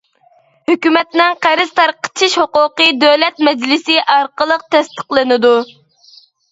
ھۆكۈمەتنىڭ 0.69 1.35
قەرز 1.47 1.75
تارقىتىش 1.81 2.39
ھوقۇقى 2.45 2.89
دۆلەت 3.05 3.47
مەجلىسى 3.51 4.03
ئارقىلىق 4.17 4.69
تەستىقلىنىدۇ. 4.77 5.57